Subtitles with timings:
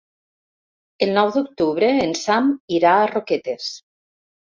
[1.07, 3.73] El nou d'octubre en Sam irà a Roquetes.